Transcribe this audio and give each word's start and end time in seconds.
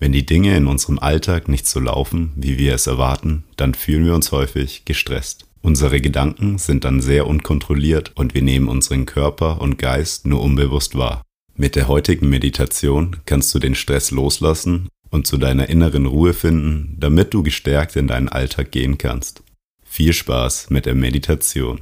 Wenn 0.00 0.12
die 0.12 0.26
Dinge 0.26 0.56
in 0.56 0.66
unserem 0.66 0.98
Alltag 0.98 1.48
nicht 1.48 1.66
so 1.66 1.80
laufen, 1.80 2.32
wie 2.36 2.58
wir 2.58 2.74
es 2.74 2.86
erwarten, 2.86 3.44
dann 3.56 3.74
fühlen 3.74 4.04
wir 4.04 4.14
uns 4.14 4.30
häufig 4.30 4.84
gestresst. 4.84 5.46
Unsere 5.60 6.00
Gedanken 6.00 6.58
sind 6.58 6.84
dann 6.84 7.00
sehr 7.00 7.26
unkontrolliert 7.26 8.12
und 8.14 8.34
wir 8.34 8.42
nehmen 8.42 8.68
unseren 8.68 9.06
Körper 9.06 9.60
und 9.60 9.76
Geist 9.76 10.26
nur 10.26 10.40
unbewusst 10.40 10.96
wahr. 10.96 11.22
Mit 11.56 11.74
der 11.74 11.88
heutigen 11.88 12.28
Meditation 12.28 13.16
kannst 13.26 13.52
du 13.54 13.58
den 13.58 13.74
Stress 13.74 14.12
loslassen 14.12 14.88
und 15.10 15.26
zu 15.26 15.36
deiner 15.36 15.68
inneren 15.68 16.06
Ruhe 16.06 16.32
finden, 16.32 16.96
damit 17.00 17.34
du 17.34 17.42
gestärkt 17.42 17.96
in 17.96 18.06
deinen 18.06 18.28
Alltag 18.28 18.70
gehen 18.70 18.98
kannst. 18.98 19.42
Viel 19.84 20.12
Spaß 20.12 20.70
mit 20.70 20.86
der 20.86 20.94
Meditation. 20.94 21.80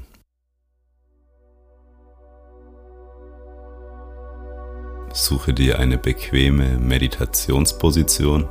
Suche 5.16 5.54
dir 5.54 5.78
eine 5.78 5.96
bequeme 5.96 6.76
Meditationsposition. 6.78 8.46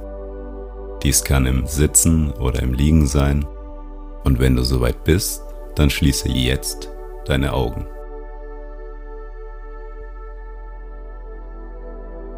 Dies 1.03 1.23
kann 1.23 1.45
im 1.45 1.67
Sitzen 1.67 2.31
oder 2.31 2.63
im 2.63 2.73
Liegen 2.73 3.05
sein. 3.05 3.45
Und 4.23 4.39
wenn 4.39 4.55
du 4.55 4.63
soweit 4.63 5.03
bist, 5.03 5.43
dann 5.75 5.91
schließe 5.91 6.27
jetzt 6.27 6.89
deine 7.25 7.53
Augen. 7.53 7.85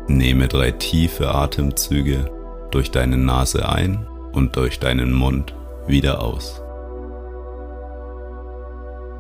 Nehme 0.10 0.50
drei 0.50 0.72
tiefe 0.72 1.34
Atemzüge 1.34 2.30
durch 2.72 2.92
deine 2.92 3.16
Nase 3.16 3.70
ein 3.70 4.08
und 4.34 4.58
durch 4.58 4.78
deinen 4.80 5.14
Mund 5.14 5.56
wieder 5.88 6.22
aus. 6.22 6.62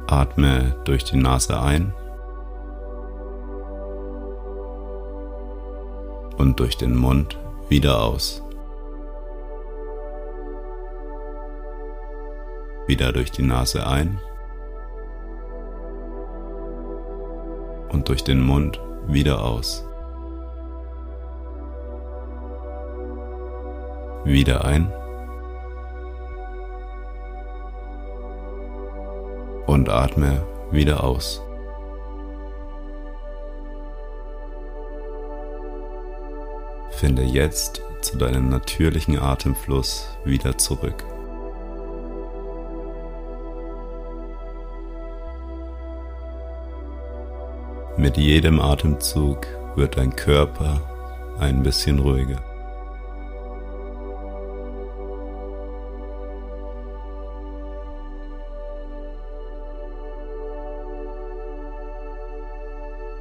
Atme 0.07 0.75
durch 0.83 1.05
die 1.05 1.17
Nase 1.17 1.61
ein 1.61 1.93
und 6.37 6.59
durch 6.59 6.77
den 6.77 6.95
Mund 6.95 7.37
wieder 7.69 8.01
aus. 8.01 8.43
Wieder 12.87 13.11
durch 13.11 13.31
die 13.31 13.43
Nase 13.43 13.85
ein 13.85 14.19
und 17.89 18.07
durch 18.07 18.23
den 18.23 18.41
Mund 18.41 18.79
wieder 19.07 19.43
aus. 19.43 19.83
Wieder 24.23 24.65
ein 24.65 24.91
und 29.65 29.89
atme 29.89 30.45
wieder 30.71 31.03
aus. 31.03 31.46
Finde 36.97 37.21
jetzt 37.21 37.83
zu 38.01 38.17
deinem 38.17 38.49
natürlichen 38.49 39.19
Atemfluss 39.19 40.17
wieder 40.25 40.57
zurück. 40.57 41.05
Mit 47.97 48.17
jedem 48.17 48.59
Atemzug 48.59 49.45
wird 49.75 49.97
dein 49.97 50.15
Körper 50.15 50.81
ein 51.39 51.61
bisschen 51.61 51.99
ruhiger. 51.99 52.41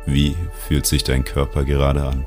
Wie 0.07 0.35
fühlt 0.67 0.87
sich 0.87 1.05
dein 1.05 1.25
Körper 1.25 1.65
gerade 1.65 2.03
an? 2.03 2.25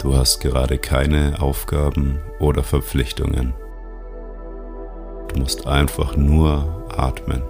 Du 0.00 0.16
hast 0.16 0.40
gerade 0.40 0.78
keine 0.78 1.42
Aufgaben 1.42 2.20
oder 2.38 2.62
Verpflichtungen. 2.62 3.52
Du 5.28 5.40
musst 5.40 5.66
einfach 5.66 6.16
nur 6.16 6.86
atmen. 6.88 7.42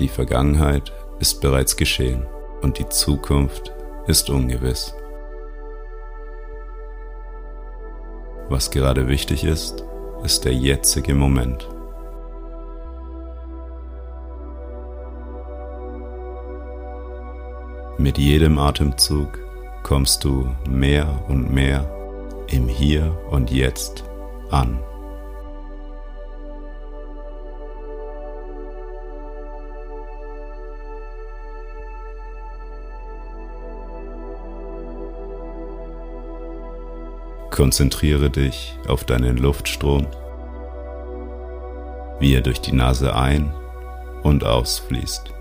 Die 0.00 0.08
Vergangenheit 0.08 0.90
ist 1.18 1.42
bereits 1.42 1.76
geschehen 1.76 2.26
und 2.62 2.78
die 2.78 2.88
Zukunft 2.88 3.74
ist 4.06 4.30
ungewiss. 4.30 4.94
Was 8.48 8.70
gerade 8.70 9.08
wichtig 9.08 9.44
ist, 9.44 9.84
ist 10.22 10.44
der 10.44 10.54
jetzige 10.54 11.14
Moment. 11.14 11.68
Mit 17.98 18.18
jedem 18.18 18.58
Atemzug 18.58 19.38
kommst 19.82 20.22
du 20.22 20.48
mehr 20.68 21.24
und 21.28 21.52
mehr 21.52 21.90
im 22.48 22.68
Hier 22.68 23.16
und 23.30 23.50
Jetzt 23.50 24.04
an. 24.50 24.78
Konzentriere 37.50 38.30
dich 38.30 38.76
auf 38.86 39.04
deinen 39.04 39.36
Luftstrom, 39.38 40.06
wie 42.20 42.34
er 42.34 42.42
durch 42.42 42.60
die 42.60 42.72
Nase 42.72 43.14
ein- 43.14 43.52
und 44.22 44.44
ausfließt. 44.44 45.35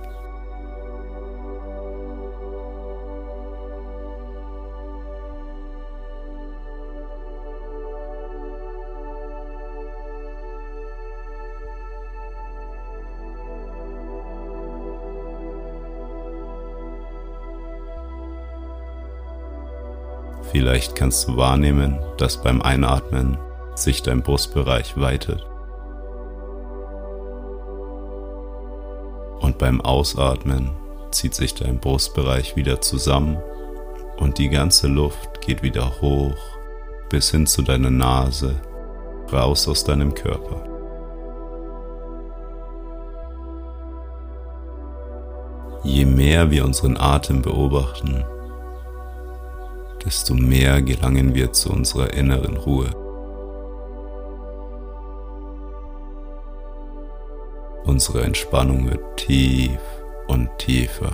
Vielleicht 20.56 20.96
kannst 20.96 21.28
du 21.28 21.36
wahrnehmen, 21.36 22.00
dass 22.16 22.42
beim 22.42 22.62
Einatmen 22.62 23.38
sich 23.76 24.04
dein 24.04 24.22
Brustbereich 24.22 24.98
weitet. 24.98 25.46
Und 29.42 29.58
beim 29.58 29.82
Ausatmen 29.82 30.70
zieht 31.12 31.36
sich 31.36 31.56
dein 31.56 31.80
Brustbereich 31.80 32.56
wieder 32.56 32.80
zusammen 32.80 33.38
und 34.16 34.38
die 34.38 34.48
ganze 34.48 34.88
Luft 34.88 35.42
geht 35.42 35.62
wieder 35.62 36.00
hoch 36.00 36.38
bis 37.10 37.32
hin 37.32 37.48
zu 37.48 37.62
deiner 37.62 37.92
Nase, 37.92 38.56
raus 39.34 39.68
aus 39.68 39.84
deinem 39.84 40.14
Körper. 40.14 40.64
Je 45.84 46.06
mehr 46.06 46.50
wir 46.50 46.64
unseren 46.64 46.96
Atem 46.96 47.42
beobachten, 47.42 48.24
desto 50.06 50.36
mehr 50.36 50.82
gelangen 50.82 51.34
wir 51.34 51.52
zu 51.52 51.72
unserer 51.72 52.14
inneren 52.14 52.58
Ruhe. 52.58 52.90
Unsere 57.86 58.24
Entspannung 58.24 58.90
wird 58.90 59.18
tief 59.18 59.80
und 60.28 60.50
tiefer. 60.58 61.12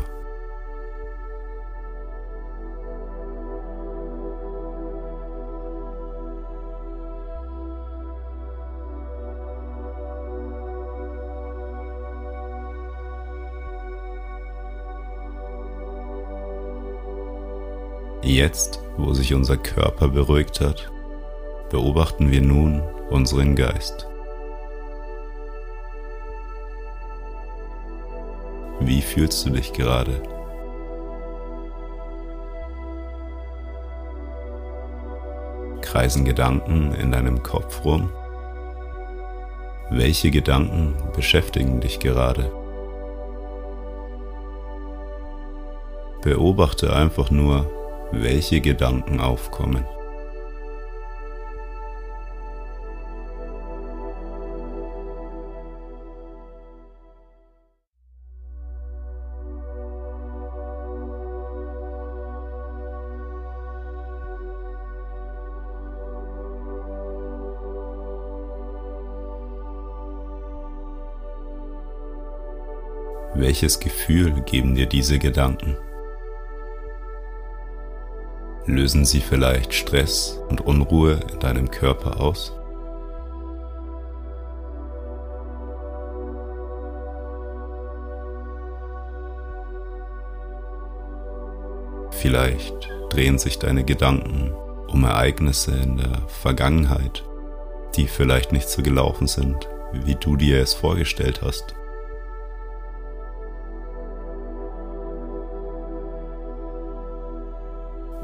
Jetzt 18.24 18.81
wo 18.98 19.14
sich 19.14 19.34
unser 19.34 19.58
Körper 19.58 20.08
beruhigt 20.08 20.62
hat, 20.62 20.92
beobachten 21.70 22.32
wir 22.32 22.42
nun 22.42 22.82
unseren 23.10 23.56
Geist. 23.56 24.08
Wie 28.82 29.02
fühlst 29.02 29.46
du 29.46 29.52
dich 29.52 29.74
gerade? 29.74 30.22
Kreisen 35.82 36.26
Gedanken 36.26 36.94
in 36.96 37.12
deinem 37.12 37.44
Kopf 37.44 37.86
rum? 37.86 38.10
Welche 39.90 40.32
Gedanken 40.32 40.96
beschäftigen 41.16 41.82
dich 41.82 42.00
gerade? 42.00 42.52
Beobachte 46.22 46.96
einfach 46.96 47.30
nur, 47.30 47.70
welche 48.12 48.62
Gedanken 48.62 49.20
aufkommen. 49.20 49.86
Welches 73.34 73.80
Gefühl 73.80 74.42
geben 74.44 74.76
dir 74.76 74.86
diese 74.86 75.18
Gedanken? 75.18 75.78
Lösen 78.72 79.04
sie 79.04 79.20
vielleicht 79.20 79.74
Stress 79.74 80.40
und 80.48 80.62
Unruhe 80.62 81.20
in 81.34 81.40
deinem 81.40 81.70
Körper 81.70 82.22
aus? 82.22 82.54
Vielleicht 92.12 92.90
drehen 93.10 93.38
sich 93.38 93.60
deine 93.60 93.84
Gedanken 93.84 94.54
um 94.88 95.04
Ereignisse 95.04 95.74
in 95.76 95.98
der 95.98 96.26
Vergangenheit, 96.30 97.26
die 97.98 98.08
vielleicht 98.08 98.54
nicht 98.54 98.70
so 98.70 98.82
gelaufen 98.82 99.28
sind, 99.28 99.68
wie 99.92 100.16
du 100.16 100.38
dir 100.38 100.62
es 100.62 100.74
vorgestellt 100.74 101.42
hast. 101.42 101.76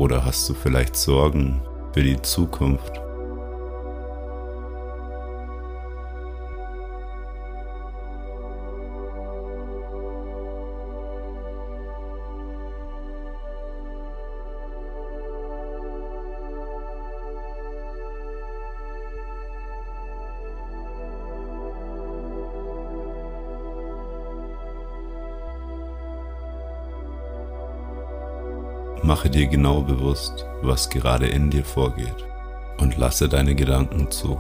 Oder 0.08 0.24
hast 0.24 0.48
du 0.48 0.54
vielleicht 0.54 0.96
Sorgen 0.96 1.60
für 1.92 2.02
die 2.02 2.22
Zukunft? 2.22 3.07
Mache 29.08 29.30
dir 29.30 29.48
genau 29.48 29.84
bewusst, 29.84 30.46
was 30.62 30.90
gerade 30.90 31.28
in 31.28 31.50
dir 31.50 31.64
vorgeht 31.64 32.26
und 32.78 32.98
lasse 32.98 33.30
deine 33.30 33.56
Gedanken 33.56 34.12
zu. 34.12 34.38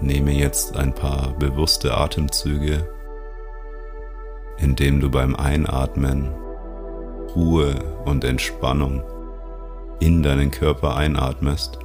Nehme 0.00 0.32
jetzt 0.32 0.76
ein 0.76 0.94
paar 0.94 1.32
bewusste 1.38 1.96
Atemzüge, 1.96 2.88
indem 4.58 5.00
du 5.00 5.10
beim 5.10 5.34
Einatmen 5.34 6.32
Ruhe 7.34 7.74
und 8.04 8.24
Entspannung 8.24 9.02
in 10.00 10.22
deinen 10.22 10.50
Körper 10.50 10.96
einatmest 10.96 11.78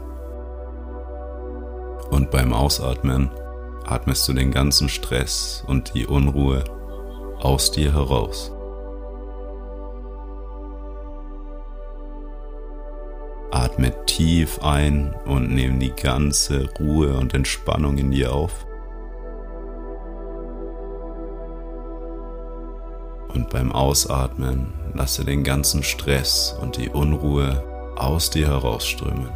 und 2.14 2.30
beim 2.30 2.54
Ausatmen 2.54 3.32
atmest 3.86 4.28
du 4.28 4.34
den 4.34 4.52
ganzen 4.52 4.88
Stress 4.88 5.64
und 5.68 5.96
die 5.96 6.06
Unruhe 6.06 6.64
aus 7.40 7.72
dir 7.72 7.92
heraus. 7.94 8.53
Atme 13.74 14.06
tief 14.06 14.60
ein 14.62 15.16
und 15.26 15.50
nimm 15.50 15.80
die 15.80 15.94
ganze 15.96 16.70
Ruhe 16.80 17.18
und 17.18 17.34
Entspannung 17.34 17.98
in 17.98 18.12
dir 18.12 18.32
auf. 18.32 18.68
Und 23.34 23.50
beim 23.50 23.72
Ausatmen 23.72 24.72
lasse 24.94 25.26
den 25.26 25.44
ganzen 25.44 25.82
Stress 25.82 26.56
und 26.62 26.78
die 26.78 26.90
Unruhe 26.90 27.64
aus 27.96 28.30
dir 28.30 28.46
herausströmen. 28.46 29.32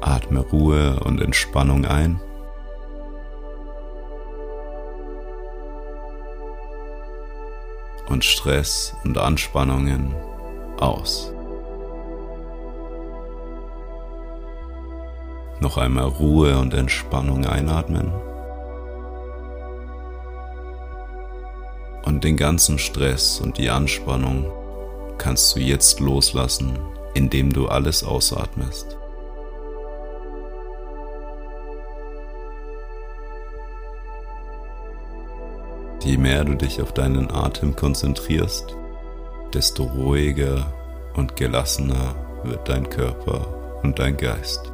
Atme 0.00 0.40
Ruhe 0.50 0.98
und 1.00 1.20
Entspannung 1.20 1.84
ein. 1.84 2.18
Und 8.08 8.24
Stress 8.24 8.94
und 9.04 9.18
Anspannungen 9.18 10.14
aus. 10.78 11.32
Noch 15.60 15.78
einmal 15.78 16.04
Ruhe 16.04 16.58
und 16.58 16.74
Entspannung 16.74 17.46
einatmen. 17.46 18.12
Und 22.04 22.22
den 22.24 22.36
ganzen 22.36 22.78
Stress 22.78 23.40
und 23.40 23.58
die 23.58 23.70
Anspannung 23.70 24.46
kannst 25.18 25.56
du 25.56 25.60
jetzt 25.60 25.98
loslassen, 25.98 26.78
indem 27.14 27.52
du 27.52 27.68
alles 27.68 28.04
ausatmest. 28.04 28.98
Je 36.06 36.18
mehr 36.18 36.44
du 36.44 36.54
dich 36.54 36.80
auf 36.80 36.94
deinen 36.94 37.32
Atem 37.32 37.74
konzentrierst, 37.74 38.76
desto 39.52 39.82
ruhiger 39.82 40.72
und 41.14 41.34
gelassener 41.34 42.14
wird 42.44 42.68
dein 42.68 42.88
Körper 42.88 43.80
und 43.82 43.98
dein 43.98 44.16
Geist. 44.16 44.72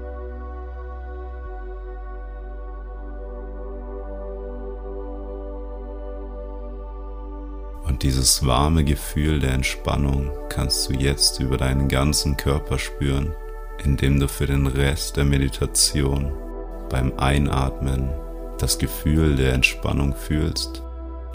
Und 7.86 8.02
dieses 8.02 8.44
warme 8.44 8.84
Gefühl 8.84 9.40
der 9.40 9.54
Entspannung 9.54 10.30
kannst 10.50 10.90
du 10.90 10.92
jetzt 10.92 11.40
über 11.40 11.56
deinen 11.56 11.88
ganzen 11.88 12.36
Körper 12.36 12.78
spüren, 12.78 13.34
indem 13.82 14.20
du 14.20 14.28
für 14.28 14.44
den 14.44 14.66
Rest 14.66 15.16
der 15.16 15.24
Meditation 15.24 16.30
beim 16.90 17.10
Einatmen 17.16 18.10
das 18.58 18.76
Gefühl 18.76 19.36
der 19.36 19.54
Entspannung 19.54 20.14
fühlst 20.14 20.82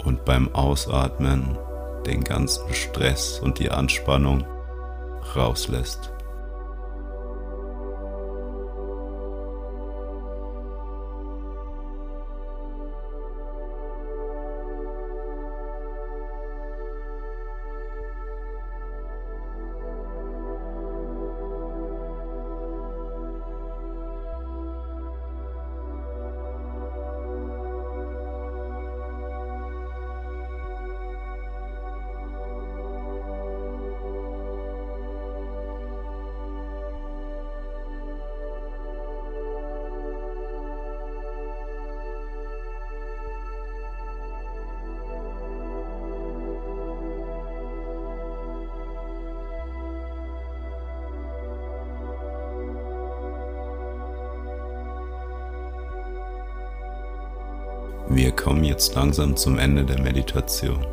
und 0.04 0.24
beim 0.24 0.54
Ausatmen 0.54 1.58
den 2.06 2.24
ganzen 2.24 2.72
Stress 2.74 3.38
und 3.40 3.58
die 3.58 3.70
Anspannung 3.70 4.44
rauslässt. 5.36 6.12
Wir 58.10 58.32
kommen 58.32 58.64
jetzt 58.64 58.94
langsam 58.94 59.36
zum 59.36 59.58
Ende 59.58 59.84
der 59.84 60.00
Meditation. 60.00 60.84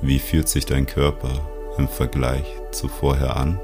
Wie 0.00 0.20
fühlt 0.20 0.48
sich 0.48 0.64
dein 0.64 0.86
Körper 0.86 1.30
im 1.76 1.88
Vergleich 1.88 2.44
zu 2.70 2.86
vorher 2.86 3.36
an? 3.36 3.58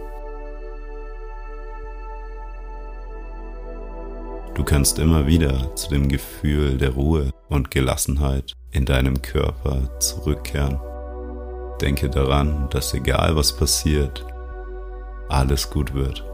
Du 4.57 4.64
kannst 4.64 4.99
immer 4.99 5.28
wieder 5.28 5.76
zu 5.76 5.90
dem 5.90 6.09
Gefühl 6.09 6.76
der 6.76 6.90
Ruhe 6.90 7.30
und 7.49 7.71
Gelassenheit 7.71 8.54
in 8.73 8.85
deinem 8.85 9.23
Körper 9.23 9.97
zurückkehren. 10.00 10.80
Denke 11.80 12.11
daran, 12.11 12.68
dass 12.71 12.95
egal 12.95 13.37
was 13.37 13.57
passiert, 13.57 14.26
alles 15.28 15.71
gut 15.71 15.95
wird. 15.95 16.28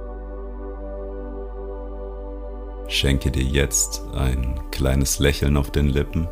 Schenke 2.89 3.31
dir 3.31 3.43
jetzt 3.43 4.03
ein 4.15 4.61
kleines 4.71 5.19
Lächeln 5.19 5.57
auf 5.57 5.71
den 5.71 5.89
Lippen 5.89 6.29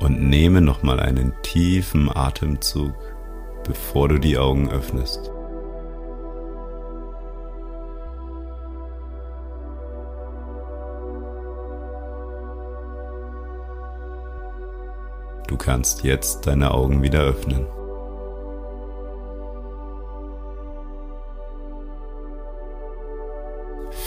und 0.00 0.28
nehme 0.28 0.60
nochmal 0.60 1.00
einen 1.00 1.32
tiefen 1.42 2.14
Atemzug, 2.14 2.94
bevor 3.64 4.08
du 4.08 4.18
die 4.18 4.38
Augen 4.38 4.70
öffnest. 4.70 5.30
Du 15.46 15.56
kannst 15.56 16.04
jetzt 16.04 16.46
deine 16.46 16.72
Augen 16.72 17.02
wieder 17.02 17.20
öffnen. 17.20 17.66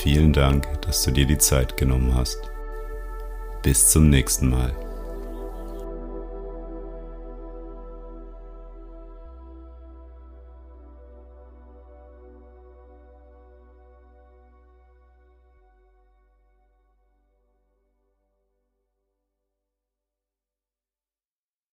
Vielen 0.01 0.33
Dank, 0.33 0.81
dass 0.81 1.03
du 1.03 1.11
dir 1.11 1.27
die 1.27 1.37
Zeit 1.37 1.77
genommen 1.77 2.15
hast. 2.15 2.39
Bis 3.61 3.89
zum 3.89 4.09
nächsten 4.09 4.49
Mal. 4.49 4.73